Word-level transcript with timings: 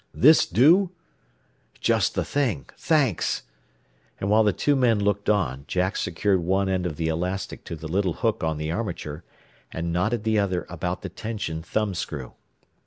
"This 0.15 0.47
do?" 0.47 0.89
"Just 1.79 2.15
the 2.15 2.25
thing. 2.25 2.65
Thanks." 2.75 3.43
And 4.19 4.31
while 4.31 4.43
the 4.43 4.51
two 4.51 4.75
men 4.75 4.99
looked 4.99 5.29
on, 5.29 5.63
Jack 5.67 5.95
secured 5.95 6.39
one 6.39 6.67
end 6.67 6.87
of 6.87 6.95
the 6.95 7.07
elastic 7.07 7.63
to 7.65 7.75
the 7.75 7.87
little 7.87 8.13
hook 8.13 8.43
on 8.43 8.57
the 8.57 8.71
armature, 8.71 9.23
and 9.71 9.93
knotted 9.93 10.23
the 10.23 10.39
other 10.39 10.65
about 10.69 11.03
the 11.03 11.09
tension 11.09 11.61
thumb 11.61 11.93
screw. 11.93 12.33